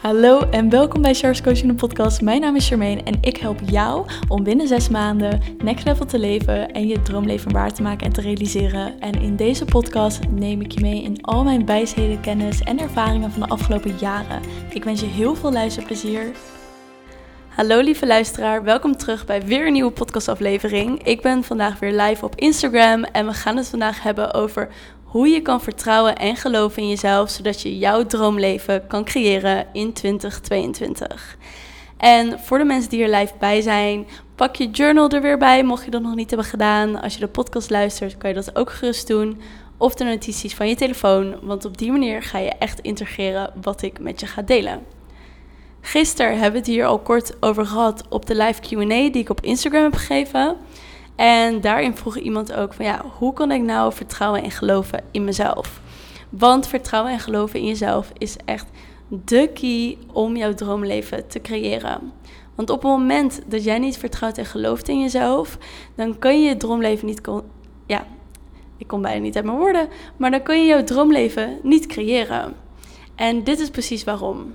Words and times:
Hallo 0.00 0.40
en 0.40 0.68
welkom 0.68 1.02
bij 1.02 1.14
Charles 1.14 1.42
Coaching 1.42 1.68
de 1.68 1.74
podcast. 1.74 2.20
Mijn 2.20 2.40
naam 2.40 2.56
is 2.56 2.68
Charmaine 2.68 3.02
en 3.02 3.18
ik 3.20 3.36
help 3.36 3.60
jou 3.64 4.06
om 4.28 4.42
binnen 4.42 4.68
zes 4.68 4.88
maanden 4.88 5.40
next 5.62 5.84
level 5.84 6.06
te 6.06 6.18
leven 6.18 6.72
en 6.72 6.86
je 6.86 7.02
droomleven 7.02 7.52
waar 7.52 7.72
te 7.72 7.82
maken 7.82 8.06
en 8.06 8.12
te 8.12 8.20
realiseren. 8.20 9.00
En 9.00 9.20
in 9.20 9.36
deze 9.36 9.64
podcast 9.64 10.20
neem 10.28 10.60
ik 10.60 10.72
je 10.72 10.80
mee 10.80 11.02
in 11.02 11.22
al 11.22 11.44
mijn 11.44 11.66
wijsheden, 11.66 12.20
kennis 12.20 12.60
en 12.60 12.78
ervaringen 12.78 13.30
van 13.30 13.40
de 13.40 13.48
afgelopen 13.48 13.96
jaren. 13.98 14.40
Ik 14.70 14.84
wens 14.84 15.00
je 15.00 15.06
heel 15.06 15.34
veel 15.34 15.52
luisterplezier. 15.52 16.32
Hallo 17.48 17.80
lieve 17.80 18.06
luisteraar, 18.06 18.64
welkom 18.64 18.96
terug 18.96 19.26
bij 19.26 19.42
weer 19.42 19.66
een 19.66 19.72
nieuwe 19.72 19.90
podcastaflevering. 19.90 21.02
Ik 21.02 21.20
ben 21.22 21.44
vandaag 21.44 21.78
weer 21.78 21.92
live 21.92 22.24
op 22.24 22.34
Instagram 22.36 23.04
en 23.04 23.26
we 23.26 23.32
gaan 23.32 23.56
het 23.56 23.68
vandaag 23.68 24.02
hebben 24.02 24.34
over 24.34 24.68
hoe 25.10 25.28
je 25.28 25.42
kan 25.42 25.60
vertrouwen 25.60 26.16
en 26.16 26.36
geloven 26.36 26.82
in 26.82 26.88
jezelf, 26.88 27.30
zodat 27.30 27.62
je 27.62 27.78
jouw 27.78 28.06
droomleven 28.06 28.86
kan 28.86 29.04
creëren 29.04 29.66
in 29.72 29.92
2022. 29.92 31.36
En 31.96 32.40
voor 32.40 32.58
de 32.58 32.64
mensen 32.64 32.90
die 32.90 33.02
er 33.02 33.18
live 33.18 33.32
bij 33.38 33.60
zijn, 33.60 34.06
pak 34.34 34.56
je 34.56 34.70
journal 34.70 35.10
er 35.10 35.22
weer 35.22 35.38
bij, 35.38 35.64
mocht 35.64 35.84
je 35.84 35.90
dat 35.90 36.02
nog 36.02 36.14
niet 36.14 36.30
hebben 36.30 36.48
gedaan. 36.48 37.00
Als 37.00 37.14
je 37.14 37.20
de 37.20 37.28
podcast 37.28 37.70
luistert, 37.70 38.18
kan 38.18 38.30
je 38.30 38.36
dat 38.36 38.56
ook 38.56 38.70
gerust 38.70 39.06
doen. 39.06 39.40
Of 39.76 39.94
de 39.94 40.04
notities 40.04 40.54
van 40.54 40.68
je 40.68 40.76
telefoon, 40.76 41.36
want 41.42 41.64
op 41.64 41.78
die 41.78 41.90
manier 41.90 42.22
ga 42.22 42.38
je 42.38 42.52
echt 42.58 42.80
integreren 42.80 43.52
wat 43.62 43.82
ik 43.82 44.00
met 44.00 44.20
je 44.20 44.26
ga 44.26 44.42
delen. 44.42 44.82
Gisteren 45.80 46.32
hebben 46.32 46.52
we 46.52 46.58
het 46.58 46.66
hier 46.66 46.86
al 46.86 46.98
kort 46.98 47.36
over 47.40 47.66
gehad 47.66 48.04
op 48.08 48.26
de 48.26 48.36
live 48.36 48.60
QA 48.60 48.86
die 48.86 49.18
ik 49.18 49.30
op 49.30 49.40
Instagram 49.40 49.82
heb 49.82 49.94
gegeven. 49.94 50.56
En 51.20 51.60
daarin 51.60 51.96
vroeg 51.96 52.16
iemand 52.16 52.52
ook 52.52 52.74
van 52.74 52.84
ja, 52.84 53.04
hoe 53.18 53.32
kan 53.32 53.50
ik 53.50 53.62
nou 53.62 53.92
vertrouwen 53.92 54.42
en 54.42 54.50
geloven 54.50 55.04
in 55.10 55.24
mezelf? 55.24 55.80
Want 56.28 56.66
vertrouwen 56.66 57.12
en 57.12 57.18
geloven 57.20 57.60
in 57.60 57.66
jezelf 57.66 58.12
is 58.18 58.36
echt 58.44 58.66
de 59.08 59.50
key 59.54 59.98
om 60.12 60.36
jouw 60.36 60.54
droomleven 60.54 61.28
te 61.28 61.40
creëren. 61.40 62.12
Want 62.54 62.70
op 62.70 62.82
het 62.82 62.90
moment 62.90 63.40
dat 63.46 63.64
jij 63.64 63.78
niet 63.78 63.98
vertrouwt 63.98 64.38
en 64.38 64.46
gelooft 64.46 64.88
in 64.88 65.00
jezelf, 65.00 65.58
dan 65.94 66.18
kun 66.18 66.42
je 66.42 66.48
je 66.48 66.56
droomleven 66.56 67.06
niet. 67.06 67.20
Ja, 67.86 68.06
ik 68.76 68.86
kom 68.86 69.02
bijna 69.02 69.20
niet 69.20 69.36
uit 69.36 69.44
mijn 69.44 69.58
woorden, 69.58 69.88
maar 70.16 70.30
dan 70.30 70.42
kun 70.42 70.60
je 70.60 70.66
jouw 70.66 70.84
droomleven 70.84 71.58
niet 71.62 71.86
creëren. 71.86 72.54
En 73.14 73.44
dit 73.44 73.60
is 73.60 73.70
precies 73.70 74.04
waarom. 74.04 74.54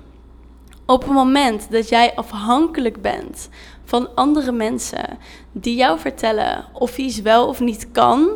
Op 0.87 1.03
het 1.03 1.13
moment 1.13 1.71
dat 1.71 1.89
jij 1.89 2.15
afhankelijk 2.15 3.01
bent 3.01 3.49
van 3.85 4.15
andere 4.15 4.51
mensen 4.51 5.17
die 5.51 5.75
jou 5.75 5.99
vertellen 5.99 6.65
of 6.73 6.97
iets 6.97 7.21
wel 7.21 7.47
of 7.47 7.59
niet 7.59 7.87
kan, 7.91 8.29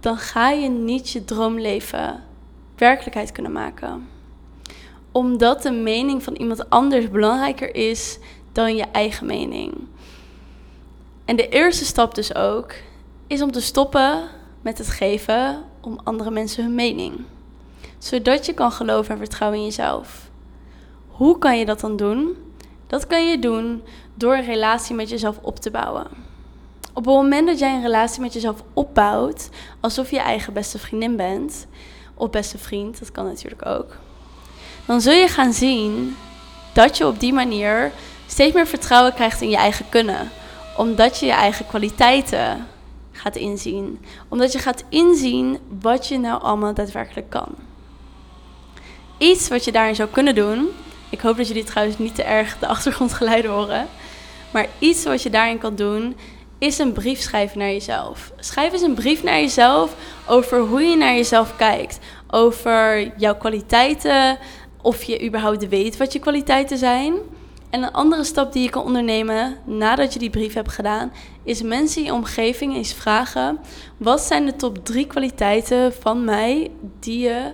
dan 0.00 0.16
ga 0.16 0.50
je 0.50 0.68
niet 0.68 1.10
je 1.10 1.24
droomleven 1.24 2.22
werkelijkheid 2.76 3.32
kunnen 3.32 3.52
maken. 3.52 4.08
Omdat 5.12 5.62
de 5.62 5.70
mening 5.70 6.22
van 6.22 6.34
iemand 6.34 6.70
anders 6.70 7.10
belangrijker 7.10 7.74
is 7.74 8.18
dan 8.52 8.76
je 8.76 8.84
eigen 8.92 9.26
mening. 9.26 9.74
En 11.24 11.36
de 11.36 11.48
eerste 11.48 11.84
stap 11.84 12.14
dus 12.14 12.34
ook 12.34 12.74
is 13.26 13.42
om 13.42 13.52
te 13.52 13.60
stoppen 13.60 14.28
met 14.62 14.78
het 14.78 14.88
geven 14.88 15.62
om 15.80 16.00
andere 16.04 16.30
mensen 16.30 16.64
hun 16.64 16.74
mening. 16.74 17.20
Zodat 17.98 18.46
je 18.46 18.54
kan 18.54 18.72
geloven 18.72 19.12
en 19.12 19.18
vertrouwen 19.18 19.58
in 19.58 19.64
jezelf. 19.64 20.30
Hoe 21.08 21.38
kan 21.38 21.58
je 21.58 21.64
dat 21.64 21.80
dan 21.80 21.96
doen? 21.96 22.36
Dat 22.86 23.06
kan 23.06 23.26
je 23.26 23.38
doen 23.38 23.82
door 24.14 24.34
een 24.34 24.44
relatie 24.44 24.94
met 24.94 25.08
jezelf 25.08 25.38
op 25.42 25.60
te 25.60 25.70
bouwen. 25.70 26.06
Op 26.92 27.04
het 27.04 27.14
moment 27.14 27.46
dat 27.46 27.58
jij 27.58 27.74
een 27.74 27.82
relatie 27.82 28.20
met 28.20 28.32
jezelf 28.32 28.62
opbouwt, 28.72 29.48
alsof 29.80 30.10
je 30.10 30.18
eigen 30.18 30.52
beste 30.52 30.78
vriendin 30.78 31.16
bent, 31.16 31.66
of 32.14 32.30
beste 32.30 32.58
vriend, 32.58 32.98
dat 32.98 33.12
kan 33.12 33.24
natuurlijk 33.24 33.66
ook, 33.66 33.96
dan 34.86 35.00
zul 35.00 35.12
je 35.12 35.28
gaan 35.28 35.52
zien 35.52 36.16
dat 36.72 36.96
je 36.96 37.06
op 37.06 37.20
die 37.20 37.32
manier 37.32 37.92
steeds 38.26 38.54
meer 38.54 38.66
vertrouwen 38.66 39.14
krijgt 39.14 39.40
in 39.40 39.50
je 39.50 39.56
eigen 39.56 39.88
kunnen. 39.88 40.30
Omdat 40.76 41.18
je 41.18 41.26
je 41.26 41.32
eigen 41.32 41.66
kwaliteiten 41.66 42.66
gaat 43.12 43.36
inzien. 43.36 44.04
Omdat 44.28 44.52
je 44.52 44.58
gaat 44.58 44.84
inzien 44.88 45.58
wat 45.80 46.08
je 46.08 46.18
nou 46.18 46.42
allemaal 46.42 46.74
daadwerkelijk 46.74 47.30
kan. 47.30 47.48
Iets 49.18 49.48
wat 49.48 49.64
je 49.64 49.72
daarin 49.72 49.94
zou 49.94 50.08
kunnen 50.08 50.34
doen, 50.34 50.68
ik 51.10 51.20
hoop 51.20 51.36
dat 51.36 51.48
jullie 51.48 51.64
trouwens 51.64 51.98
niet 51.98 52.14
te 52.14 52.22
erg 52.22 52.58
de 52.58 52.66
achtergrondgeluiden 52.66 53.50
horen. 53.50 53.88
Maar 54.54 54.66
iets 54.78 55.04
wat 55.04 55.22
je 55.22 55.30
daarin 55.30 55.58
kan 55.58 55.74
doen, 55.74 56.16
is 56.58 56.78
een 56.78 56.92
brief 56.92 57.20
schrijven 57.20 57.58
naar 57.58 57.70
jezelf. 57.70 58.32
Schrijf 58.38 58.72
eens 58.72 58.82
een 58.82 58.94
brief 58.94 59.22
naar 59.22 59.40
jezelf 59.40 59.96
over 60.28 60.58
hoe 60.60 60.82
je 60.82 60.96
naar 60.96 61.14
jezelf 61.14 61.56
kijkt. 61.56 61.98
Over 62.30 63.12
jouw 63.16 63.36
kwaliteiten, 63.36 64.38
of 64.82 65.02
je 65.02 65.26
überhaupt 65.26 65.68
weet 65.68 65.96
wat 65.96 66.12
je 66.12 66.18
kwaliteiten 66.18 66.78
zijn. 66.78 67.14
En 67.70 67.82
een 67.82 67.92
andere 67.92 68.24
stap 68.24 68.52
die 68.52 68.62
je 68.62 68.70
kan 68.70 68.84
ondernemen 68.84 69.56
nadat 69.64 70.12
je 70.12 70.18
die 70.18 70.30
brief 70.30 70.54
hebt 70.54 70.72
gedaan, 70.72 71.12
is 71.44 71.62
mensen 71.62 72.00
in 72.00 72.06
je 72.06 72.12
omgeving 72.12 72.74
eens 72.74 72.94
vragen: 72.94 73.58
wat 73.96 74.20
zijn 74.20 74.46
de 74.46 74.56
top 74.56 74.84
drie 74.84 75.06
kwaliteiten 75.06 75.92
van 75.92 76.24
mij 76.24 76.70
die 77.00 77.18
je 77.18 77.52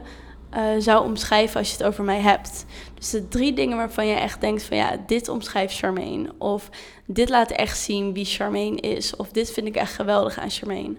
uh, 0.56 0.62
zou 0.78 1.05
omschrijven 1.05 1.59
als 1.59 1.71
je 1.71 1.77
het 1.77 1.87
over 1.87 2.05
mij 2.05 2.21
hebt? 2.21 2.65
Dus 2.94 3.11
de 3.11 3.28
drie 3.28 3.53
dingen 3.53 3.77
waarvan 3.77 4.06
je 4.06 4.15
echt 4.15 4.41
denkt 4.41 4.62
van 4.62 4.77
ja, 4.77 4.97
dit 5.06 5.28
omschrijft 5.28 5.77
Charmaine. 5.77 6.33
Of 6.38 6.71
dit 7.06 7.28
laat 7.28 7.50
echt 7.50 7.78
zien 7.78 8.12
wie 8.12 8.25
Charmaine 8.25 8.81
is. 8.81 9.16
Of 9.16 9.28
dit 9.28 9.50
vind 9.50 9.66
ik 9.66 9.77
echt 9.77 9.94
geweldig 9.94 10.39
aan 10.39 10.50
Charmaine. 10.50 10.94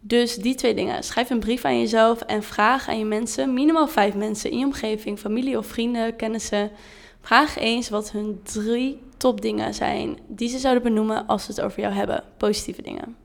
Dus 0.00 0.36
die 0.36 0.54
twee 0.54 0.74
dingen. 0.74 1.02
Schrijf 1.02 1.30
een 1.30 1.38
brief 1.38 1.64
aan 1.64 1.78
jezelf 1.78 2.20
en 2.20 2.42
vraag 2.42 2.88
aan 2.88 2.98
je 2.98 3.04
mensen, 3.04 3.54
minimaal 3.54 3.88
vijf 3.88 4.14
mensen 4.14 4.50
in 4.50 4.58
je 4.58 4.64
omgeving, 4.64 5.18
familie 5.18 5.58
of 5.58 5.66
vrienden, 5.66 6.16
kennissen. 6.16 6.70
Vraag 7.20 7.58
eens 7.58 7.88
wat 7.88 8.10
hun 8.10 8.40
drie 8.42 9.00
topdingen 9.16 9.74
zijn 9.74 10.18
die 10.26 10.48
ze 10.48 10.58
zouden 10.58 10.82
benoemen 10.82 11.26
als 11.26 11.44
ze 11.44 11.50
het 11.50 11.60
over 11.60 11.80
jou 11.80 11.94
hebben. 11.94 12.24
Positieve 12.36 12.82
dingen. 12.82 13.16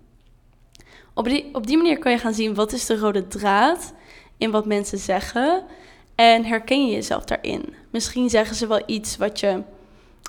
Op 1.13 1.25
die, 1.25 1.49
op 1.53 1.67
die 1.67 1.77
manier 1.77 1.99
kan 1.99 2.11
je 2.11 2.17
gaan 2.17 2.33
zien 2.33 2.55
wat 2.55 2.73
is 2.73 2.85
de 2.85 2.97
rode 2.97 3.27
draad 3.27 3.93
in 4.37 4.51
wat 4.51 4.65
mensen 4.65 4.97
zeggen. 4.97 5.63
En 6.15 6.45
herken 6.45 6.87
je 6.87 6.93
jezelf 6.93 7.23
daarin? 7.23 7.73
Misschien 7.89 8.29
zeggen 8.29 8.55
ze 8.55 8.67
wel 8.67 8.83
iets 8.85 9.17
wat 9.17 9.39
je 9.39 9.61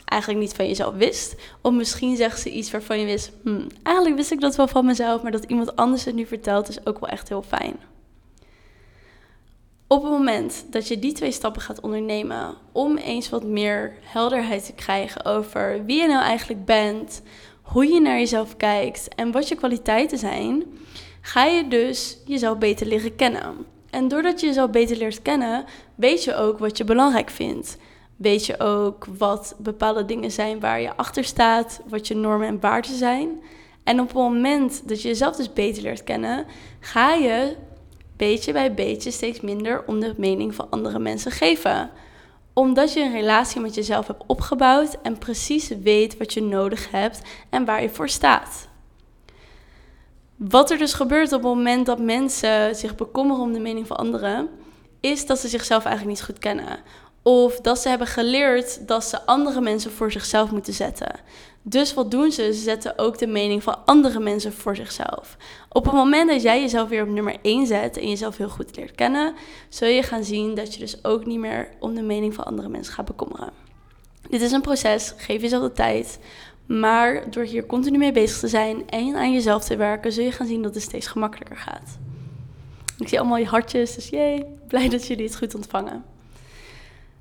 eigenlijk 0.05 0.41
niet 0.41 0.55
van 0.55 0.67
jezelf 0.67 0.95
wist. 0.95 1.35
Of 1.61 1.73
misschien 1.73 2.17
zeggen 2.17 2.41
ze 2.41 2.51
iets 2.51 2.71
waarvan 2.71 2.99
je 2.99 3.05
wist, 3.05 3.33
hmm, 3.43 3.67
eigenlijk 3.83 4.17
wist 4.17 4.31
ik 4.31 4.41
dat 4.41 4.57
wel 4.57 4.69
van 4.69 4.87
mezelf, 4.87 5.23
maar 5.23 5.33
dat 5.33 5.45
iemand 5.45 5.77
anders 5.77 6.05
het 6.05 6.15
nu 6.15 6.27
vertelt 6.27 6.69
is 6.69 6.87
ook 6.87 6.99
wel 7.01 7.09
echt 7.09 7.29
heel 7.29 7.43
fijn. 7.43 7.77
Op 9.89 10.03
het 10.03 10.11
moment 10.11 10.67
dat 10.71 10.89
je 10.89 10.99
die 10.99 11.13
twee 11.13 11.33
stappen 11.33 11.63
gaat 11.63 11.81
ondernemen 11.81 12.55
om 12.73 12.97
eens 12.97 13.29
wat 13.29 13.45
meer 13.45 13.93
helderheid 14.01 14.67
te 14.67 14.73
krijgen 14.73 15.25
over 15.25 15.85
wie 15.85 16.01
je 16.01 16.07
nou 16.07 16.23
eigenlijk 16.23 16.65
bent, 16.65 17.23
hoe 17.63 17.87
je 17.87 18.01
naar 18.01 18.19
jezelf 18.19 18.57
kijkt 18.57 19.09
en 19.15 19.33
wat 19.33 19.49
je 19.49 19.55
kwaliteiten 19.55 20.19
zijn, 20.19 20.65
ga 21.21 21.45
je 21.45 21.69
dus 21.69 22.19
jezelf 22.25 22.59
beter 22.59 22.87
leren 22.87 23.17
kennen. 23.17 23.55
En 23.97 24.09
doordat 24.09 24.41
je 24.41 24.47
jezelf 24.47 24.71
beter 24.71 24.97
leert 24.97 25.23
kennen, 25.23 25.65
weet 25.95 26.25
je 26.25 26.35
ook 26.35 26.59
wat 26.59 26.77
je 26.77 26.85
belangrijk 26.85 27.31
vindt. 27.31 27.77
Weet 28.17 28.47
je 28.47 28.61
ook 28.61 29.07
wat 29.19 29.55
bepaalde 29.59 30.05
dingen 30.05 30.31
zijn 30.31 30.61
waar 30.61 30.81
je 30.81 30.97
achter 30.97 31.25
staat, 31.25 31.81
wat 31.89 32.09
je 32.09 32.15
normen 32.15 32.49
en 32.49 32.61
waarden 32.61 32.97
zijn. 32.97 33.29
En 33.85 34.01
op 34.01 34.07
het 34.07 34.17
moment 34.17 34.89
dat 34.89 35.03
je 35.03 35.09
jezelf 35.09 35.37
dus 35.37 35.53
beter 35.53 35.83
leert 35.83 36.05
kennen, 36.05 36.47
ga 36.81 37.13
je 37.15 37.57
beetje 38.17 38.53
bij 38.53 38.75
beetje 38.75 39.11
steeds 39.11 39.41
minder 39.41 39.85
om 39.87 40.01
de 40.01 40.15
mening 40.17 40.55
van 40.55 40.71
andere 40.71 40.99
mensen 40.99 41.31
geven. 41.31 41.91
Omdat 42.53 42.93
je 42.93 43.01
een 43.01 43.13
relatie 43.13 43.61
met 43.61 43.75
jezelf 43.75 44.07
hebt 44.07 44.25
opgebouwd 44.27 44.97
en 45.03 45.19
precies 45.19 45.69
weet 45.69 46.17
wat 46.17 46.33
je 46.33 46.43
nodig 46.43 46.91
hebt 46.91 47.23
en 47.51 47.65
waar 47.65 47.83
je 47.83 47.91
voor 47.91 48.09
staat. 48.09 48.69
Wat 50.37 50.71
er 50.71 50.79
dus 50.79 50.93
gebeurt 50.93 51.33
op 51.33 51.43
het 51.43 51.55
moment 51.55 51.87
dat 51.87 51.99
mensen 51.99 52.77
zich 52.77 52.95
bekommeren 52.95 53.43
om 53.43 53.53
de 53.53 53.61
mening 53.61 53.87
van 53.87 53.97
anderen, 53.97 54.49
is 55.01 55.27
dat 55.27 55.39
ze 55.39 55.49
zichzelf 55.49 55.85
eigenlijk 55.85 56.17
niet 56.17 56.27
goed 56.27 56.39
kennen. 56.39 56.79
Of 57.23 57.61
dat 57.61 57.79
ze 57.79 57.89
hebben 57.89 58.07
geleerd 58.07 58.89
dat 58.89 59.05
ze 59.05 59.27
andere 59.27 59.61
mensen 59.61 59.91
voor 59.91 60.13
zichzelf 60.13 60.51
moeten 60.51 60.73
zetten. 60.73 61.21
Dus 61.63 61.95
wat 61.95 62.11
doen 62.11 62.33
ze? 62.33 62.43
Ze 62.43 62.61
zetten 62.61 62.99
ook 62.99 63.19
de 63.19 63.27
mening 63.27 63.63
van 63.63 63.79
andere 63.85 64.21
mensen 64.21 64.53
voor 64.53 64.77
zichzelf. 64.77 65.37
Op 65.69 65.85
het 65.85 65.95
moment 65.95 66.31
dat 66.31 66.43
jij 66.43 66.61
jezelf 66.61 66.89
weer 66.89 67.03
op 67.03 67.09
nummer 67.09 67.37
1 67.43 67.67
zet 67.67 67.97
en 67.97 68.09
jezelf 68.09 68.37
heel 68.37 68.49
goed 68.49 68.77
leert 68.77 68.95
kennen, 68.95 69.35
zul 69.69 69.89
je 69.89 70.03
gaan 70.03 70.25
zien 70.25 70.55
dat 70.55 70.75
je 70.75 70.81
dus 70.81 71.05
ook 71.05 71.27
niet 71.27 71.39
meer 71.39 71.69
om 71.81 71.95
de 71.95 72.03
mening 72.03 72.35
van 72.35 72.45
andere 72.45 72.69
mensen 72.69 72.95
gaat 72.95 73.05
bekommeren. 73.05 73.51
Dit 74.31 74.41
is 74.41 74.53
een 74.53 74.61
proces, 74.61 75.15
geef 75.17 75.43
jezelf 75.43 75.63
de 75.63 75.73
tijd. 75.73 76.19
Maar 76.67 77.31
door 77.31 77.45
hier 77.45 77.67
continu 77.67 77.99
mee 77.99 78.13
bezig 78.13 78.39
te 78.39 78.49
zijn 78.49 78.91
en 78.91 79.17
aan 79.17 79.33
jezelf 79.33 79.65
te 79.65 79.77
werken, 79.77 80.13
zul 80.13 80.25
je 80.25 80.33
gaan 80.33 80.47
zien 80.47 80.63
dat 80.63 80.75
het 80.75 80.83
steeds 80.83 81.07
gemakkelijker 81.07 81.57
gaat. 81.57 81.99
Ik 82.99 83.09
zie 83.09 83.19
allemaal 83.19 83.39
je 83.39 83.47
hartjes, 83.47 83.95
dus 83.95 84.09
jee, 84.09 84.45
blij 84.69 84.89
dat 84.89 85.07
jullie 85.07 85.25
het 85.25 85.37
goed 85.37 85.55
ontvangen. 85.55 86.05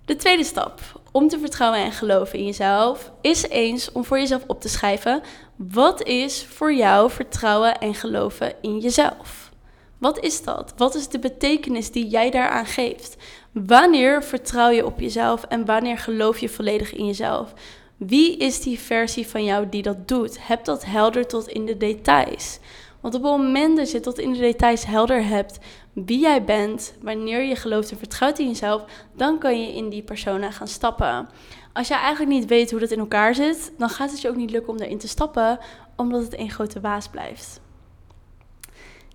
De 0.06 0.16
tweede 0.16 0.44
stap 0.44 0.82
om 1.12 1.28
te 1.28 1.40
vertrouwen 1.40 1.80
en 1.80 1.92
geloven 1.92 2.40
in 2.40 2.46
jezelf 2.46 3.12
is 3.22 3.48
eens 3.50 3.92
om 3.92 4.06
voor 4.06 4.20
jezelf 4.20 4.44
op 4.48 4.62
te 4.62 4.70
schrijven: 4.70 5.22
wat 5.56 6.04
is 6.04 6.46
voor 6.46 6.74
jou 6.74 7.12
vertrouwen 7.12 7.80
en 7.80 7.96
geloven 7.96 8.54
in 8.62 8.80
jezelf? 8.80 9.52
Wat 9.98 10.20
is 10.20 10.44
dat? 10.44 10.74
Wat 10.78 10.96
is 10.96 11.08
de 11.08 11.20
betekenis 11.20 11.92
die 11.92 12.08
jij 12.08 12.30
daaraan 12.30 12.66
geeft? 12.66 13.16
Wanneer 13.52 14.24
vertrouw 14.24 14.70
je 14.70 14.86
op 14.86 15.00
jezelf 15.00 15.44
en 15.44 15.66
wanneer 15.66 15.98
geloof 15.98 16.38
je 16.38 16.50
volledig 16.50 16.94
in 16.94 17.06
jezelf? 17.06 17.54
Wie 17.98 18.38
is 18.38 18.62
die 18.62 18.80
versie 18.80 19.28
van 19.28 19.44
jou 19.44 19.70
die 19.70 19.82
dat 19.82 20.08
doet? 20.08 20.48
Heb 20.48 20.66
dat 20.66 20.86
helder 20.86 21.28
tot 21.28 21.48
in 21.48 21.66
de 21.66 21.78
details. 21.78 22.60
Want 23.02 23.16
op 23.16 23.24
het 23.24 23.32
moment 23.32 23.78
dat 23.78 23.92
je 23.92 24.00
tot 24.00 24.20
in 24.20 24.34
de 24.34 24.40
details 24.40 24.86
helder 24.86 25.26
hebt 25.26 25.60
wie 25.94 26.20
jij 26.20 26.44
bent, 26.44 26.94
wanneer 27.02 27.44
je 27.44 27.56
gelooft 27.56 27.92
en 27.92 27.98
vertrouwt 27.98 28.40
in 28.40 28.48
jezelf, 28.48 28.84
dan 29.14 29.40
kan 29.40 29.62
je 29.62 29.76
in 29.76 29.90
die 29.90 30.02
persona 30.02 30.52
gaan 30.52 30.68
stappen. 30.68 31.30
Als 31.74 31.88
je 31.88 31.94
eigenlijk 31.94 32.32
niet 32.32 32.46
weet 32.46 32.72
hoe 32.72 32.80
dat 32.80 32.92
in 32.92 33.00
elkaar 33.00 33.36
zit, 33.36 33.72
dan 33.78 33.90
gaat 33.90 34.12
het 34.12 34.22
je 34.22 34.30
ook 34.30 34.36
niet 34.36 34.52
lukken 34.52 34.74
om 34.74 34.80
erin 34.80 34.98
te 34.98 35.08
stappen, 35.08 35.60
omdat 35.96 36.22
het 36.22 36.40
een 36.40 36.52
grote 36.52 36.80
waas 36.80 37.08
blijft. 37.08 37.62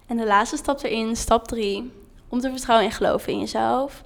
En 0.07 0.17
de 0.17 0.27
laatste 0.27 0.57
stap 0.57 0.83
erin, 0.83 1.17
stap 1.17 1.49
3, 1.49 1.93
om 2.29 2.41
te 2.41 2.51
vertrouwen 2.51 2.87
en 2.87 2.93
geloven 2.93 3.33
in 3.33 3.39
jezelf, 3.39 4.03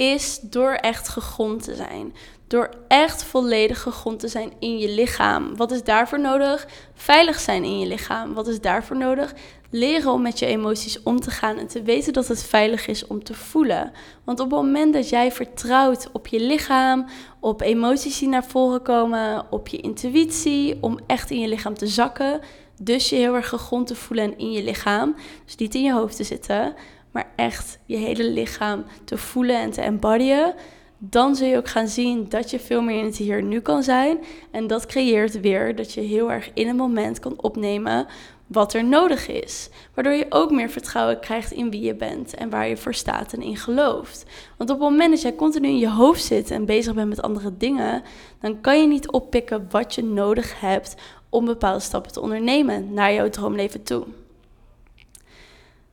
is 0.00 0.40
door 0.42 0.72
echt 0.72 1.08
gegrond 1.08 1.62
te 1.62 1.74
zijn. 1.74 2.14
Door 2.46 2.70
echt 2.88 3.24
volledig 3.24 3.82
gegrond 3.82 4.20
te 4.20 4.28
zijn 4.28 4.52
in 4.58 4.78
je 4.78 4.88
lichaam. 4.88 5.56
Wat 5.56 5.70
is 5.70 5.82
daarvoor 5.82 6.20
nodig? 6.20 6.66
Veilig 6.94 7.40
zijn 7.40 7.64
in 7.64 7.78
je 7.78 7.86
lichaam. 7.86 8.34
Wat 8.34 8.46
is 8.46 8.60
daarvoor 8.60 8.96
nodig? 8.96 9.34
Leren 9.70 10.12
om 10.12 10.22
met 10.22 10.38
je 10.38 10.46
emoties 10.46 11.02
om 11.02 11.20
te 11.20 11.30
gaan 11.30 11.58
en 11.58 11.66
te 11.66 11.82
weten 11.82 12.12
dat 12.12 12.28
het 12.28 12.42
veilig 12.42 12.86
is 12.86 13.06
om 13.06 13.24
te 13.24 13.34
voelen. 13.34 13.92
Want 14.24 14.40
op 14.40 14.50
het 14.50 14.60
moment 14.60 14.92
dat 14.92 15.08
jij 15.08 15.32
vertrouwt 15.32 16.08
op 16.12 16.26
je 16.26 16.40
lichaam, 16.40 17.06
op 17.40 17.60
emoties 17.60 18.18
die 18.18 18.28
naar 18.28 18.44
voren 18.44 18.82
komen, 18.82 19.46
op 19.50 19.68
je 19.68 19.80
intuïtie, 19.80 20.78
om 20.80 20.98
echt 21.06 21.30
in 21.30 21.40
je 21.40 21.48
lichaam 21.48 21.74
te 21.74 21.86
zakken, 21.86 22.40
dus 22.82 23.08
je 23.08 23.16
heel 23.16 23.34
erg 23.34 23.48
gegrond 23.48 23.86
te 23.86 23.94
voelen 23.94 24.24
en 24.24 24.38
in 24.38 24.52
je 24.52 24.62
lichaam, 24.62 25.16
dus 25.44 25.56
niet 25.56 25.74
in 25.74 25.82
je 25.82 25.92
hoofd 25.92 26.16
te 26.16 26.24
zitten, 26.24 26.74
maar 27.10 27.32
echt 27.36 27.78
je 27.84 27.96
hele 27.96 28.30
lichaam 28.30 28.84
te 29.04 29.18
voelen 29.18 29.56
en 29.56 29.70
te 29.70 29.80
embodyen, 29.80 30.54
dan 30.98 31.36
zul 31.36 31.46
je 31.46 31.56
ook 31.56 31.68
gaan 31.68 31.88
zien 31.88 32.28
dat 32.28 32.50
je 32.50 32.60
veel 32.60 32.82
meer 32.82 32.98
in 32.98 33.04
het 33.04 33.16
hier 33.16 33.42
nu 33.42 33.60
kan 33.60 33.82
zijn. 33.82 34.18
En 34.50 34.66
dat 34.66 34.86
creëert 34.86 35.40
weer 35.40 35.76
dat 35.76 35.92
je 35.92 36.00
heel 36.00 36.32
erg 36.32 36.50
in 36.54 36.68
een 36.68 36.76
moment 36.76 37.18
kan 37.18 37.42
opnemen 37.42 38.06
wat 38.46 38.74
er 38.74 38.84
nodig 38.84 39.28
is. 39.28 39.68
Waardoor 39.94 40.12
je 40.12 40.26
ook 40.28 40.50
meer 40.50 40.70
vertrouwen 40.70 41.20
krijgt 41.20 41.52
in 41.52 41.70
wie 41.70 41.80
je 41.80 41.94
bent 41.94 42.34
en 42.34 42.50
waar 42.50 42.68
je 42.68 42.76
voor 42.76 42.94
staat 42.94 43.32
en 43.32 43.42
in 43.42 43.56
gelooft. 43.56 44.24
Want 44.56 44.70
op 44.70 44.80
het 44.80 44.88
moment 44.90 45.10
dat 45.10 45.22
jij 45.22 45.34
continu 45.34 45.68
in 45.68 45.78
je 45.78 45.90
hoofd 45.90 46.24
zit 46.24 46.50
en 46.50 46.64
bezig 46.64 46.94
bent 46.94 47.08
met 47.08 47.22
andere 47.22 47.56
dingen, 47.56 48.02
dan 48.40 48.60
kan 48.60 48.80
je 48.80 48.86
niet 48.86 49.10
oppikken 49.10 49.66
wat 49.70 49.94
je 49.94 50.04
nodig 50.04 50.60
hebt 50.60 50.94
om 51.28 51.44
bepaalde 51.44 51.80
stappen 51.80 52.12
te 52.12 52.20
ondernemen 52.20 52.92
naar 52.92 53.12
jouw 53.12 53.28
droomleven 53.28 53.82
toe. 53.82 54.04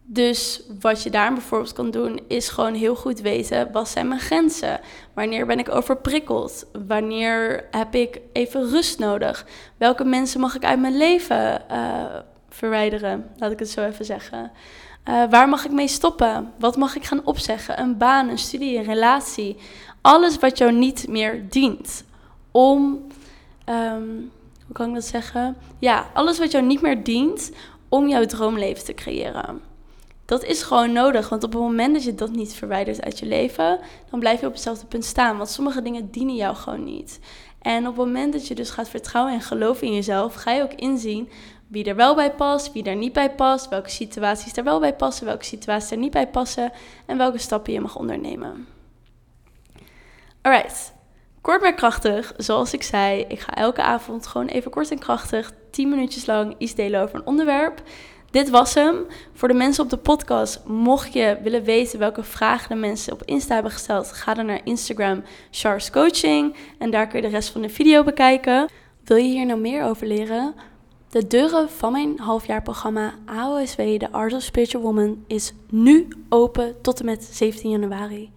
Dus 0.09 0.61
wat 0.79 1.03
je 1.03 1.09
daar 1.09 1.33
bijvoorbeeld 1.33 1.73
kan 1.73 1.91
doen, 1.91 2.19
is 2.27 2.49
gewoon 2.49 2.73
heel 2.73 2.95
goed 2.95 3.19
weten: 3.19 3.71
wat 3.71 3.89
zijn 3.89 4.07
mijn 4.07 4.19
grenzen? 4.19 4.79
Wanneer 5.13 5.45
ben 5.45 5.59
ik 5.59 5.69
overprikkeld? 5.69 6.65
Wanneer 6.87 7.67
heb 7.71 7.95
ik 7.95 8.19
even 8.33 8.69
rust 8.69 8.99
nodig? 8.99 9.45
Welke 9.77 10.03
mensen 10.03 10.39
mag 10.39 10.55
ik 10.55 10.65
uit 10.65 10.79
mijn 10.79 10.97
leven 10.97 11.61
uh, 11.71 12.03
verwijderen? 12.49 13.29
Laat 13.37 13.51
ik 13.51 13.59
het 13.59 13.69
zo 13.69 13.85
even 13.85 14.05
zeggen. 14.05 14.51
Uh, 15.09 15.23
waar 15.29 15.49
mag 15.49 15.65
ik 15.65 15.71
mee 15.71 15.87
stoppen? 15.87 16.53
Wat 16.59 16.77
mag 16.77 16.95
ik 16.95 17.03
gaan 17.03 17.25
opzeggen? 17.25 17.79
Een 17.79 17.97
baan, 17.97 18.29
een 18.29 18.37
studie, 18.37 18.77
een 18.77 18.83
relatie. 18.83 19.57
Alles 20.01 20.37
wat 20.37 20.57
jou 20.57 20.71
niet 20.71 21.07
meer 21.07 21.49
dient. 21.49 22.03
Om, 22.51 23.07
um, 23.69 24.31
hoe 24.65 24.73
kan 24.73 24.87
ik 24.87 24.93
dat 24.93 25.05
zeggen? 25.05 25.57
Ja, 25.79 26.07
alles 26.13 26.39
wat 26.39 26.51
jou 26.51 26.65
niet 26.65 26.81
meer 26.81 27.03
dient 27.03 27.51
om 27.89 28.07
jouw 28.07 28.25
droomleven 28.25 28.85
te 28.85 28.93
creëren. 28.93 29.66
Dat 30.27 30.43
is 30.43 30.63
gewoon 30.63 30.91
nodig, 30.91 31.29
want 31.29 31.43
op 31.43 31.53
het 31.53 31.61
moment 31.61 31.93
dat 31.93 32.03
je 32.03 32.15
dat 32.15 32.31
niet 32.31 32.53
verwijdert 32.53 33.01
uit 33.01 33.19
je 33.19 33.25
leven, 33.25 33.79
dan 34.09 34.19
blijf 34.19 34.39
je 34.39 34.45
op 34.45 34.53
hetzelfde 34.53 34.85
punt 34.85 35.05
staan. 35.05 35.37
Want 35.37 35.49
sommige 35.49 35.81
dingen 35.81 36.11
dienen 36.11 36.35
jou 36.35 36.55
gewoon 36.55 36.83
niet. 36.83 37.19
En 37.61 37.87
op 37.87 37.97
het 37.97 38.05
moment 38.05 38.33
dat 38.33 38.47
je 38.47 38.55
dus 38.55 38.69
gaat 38.69 38.89
vertrouwen 38.89 39.33
en 39.33 39.41
geloven 39.41 39.87
in 39.87 39.93
jezelf, 39.93 40.33
ga 40.33 40.51
je 40.51 40.63
ook 40.63 40.73
inzien 40.73 41.29
wie 41.67 41.83
er 41.83 41.95
wel 41.95 42.15
bij 42.15 42.31
past, 42.31 42.73
wie 42.73 42.83
er 42.83 42.95
niet 42.95 43.13
bij 43.13 43.31
past, 43.31 43.69
welke 43.69 43.89
situaties 43.89 44.57
er 44.57 44.63
wel 44.63 44.79
bij 44.79 44.95
passen, 44.95 45.25
welke 45.25 45.45
situaties 45.45 45.91
er 45.91 45.97
niet 45.97 46.11
bij 46.11 46.27
passen 46.27 46.71
en 47.05 47.17
welke 47.17 47.37
stappen 47.37 47.73
je 47.73 47.81
mag 47.81 47.95
ondernemen. 47.95 48.67
Alright, 50.41 50.93
kort 51.41 51.61
maar 51.61 51.73
krachtig, 51.73 52.33
zoals 52.37 52.73
ik 52.73 52.83
zei, 52.83 53.25
ik 53.27 53.39
ga 53.39 53.53
elke 53.53 53.81
avond 53.81 54.27
gewoon 54.27 54.47
even 54.47 54.71
kort 54.71 54.91
en 54.91 54.99
krachtig 54.99 55.51
10 55.71 55.89
minuutjes 55.89 56.25
lang 56.25 56.55
iets 56.57 56.75
delen 56.75 57.01
over 57.01 57.15
een 57.15 57.25
onderwerp. 57.25 57.81
Dit 58.31 58.49
was 58.49 58.73
hem. 58.73 59.05
Voor 59.33 59.47
de 59.47 59.53
mensen 59.53 59.83
op 59.83 59.89
de 59.89 59.97
podcast, 59.97 60.61
mocht 60.65 61.13
je 61.13 61.37
willen 61.43 61.63
weten 61.63 61.99
welke 61.99 62.23
vragen 62.23 62.69
de 62.69 62.75
mensen 62.75 63.13
op 63.13 63.23
Insta 63.23 63.53
hebben 63.53 63.71
gesteld, 63.71 64.11
ga 64.11 64.33
dan 64.33 64.45
naar 64.45 64.61
Instagram 64.63 65.23
Charles 65.51 65.91
Coaching 65.91 66.55
en 66.77 66.91
daar 66.91 67.07
kun 67.07 67.21
je 67.21 67.27
de 67.27 67.33
rest 67.33 67.49
van 67.49 67.61
de 67.61 67.69
video 67.69 68.03
bekijken. 68.03 68.69
Wil 69.03 69.17
je 69.17 69.23
hier 69.23 69.45
nou 69.45 69.59
meer 69.59 69.83
over 69.83 70.07
leren? 70.07 70.55
De 71.09 71.27
deuren 71.27 71.69
van 71.69 71.91
mijn 71.91 72.19
halfjaarprogramma 72.19 73.13
AOSW, 73.25 73.81
The 73.81 74.11
Art 74.11 74.33
of 74.33 74.41
Spiritual 74.41 74.83
Woman, 74.83 75.23
is 75.27 75.53
nu 75.69 76.07
open 76.29 76.81
tot 76.81 76.99
en 76.99 77.05
met 77.05 77.23
17 77.23 77.69
januari. 77.69 78.31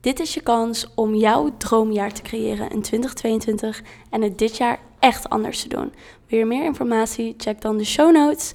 Dit 0.00 0.20
is 0.20 0.34
je 0.34 0.40
kans 0.40 0.86
om 0.94 1.14
jouw 1.14 1.56
droomjaar 1.56 2.12
te 2.12 2.22
creëren 2.22 2.70
in 2.70 2.82
2022 2.82 3.82
en 4.10 4.22
het 4.22 4.38
dit 4.38 4.56
jaar 4.56 4.78
echt 4.98 5.28
anders 5.28 5.62
te 5.62 5.68
doen. 5.68 5.92
Wil 6.26 6.38
je 6.38 6.44
meer 6.44 6.64
informatie? 6.64 7.34
Check 7.36 7.60
dan 7.60 7.76
de 7.76 7.84
show 7.84 8.12
notes 8.12 8.54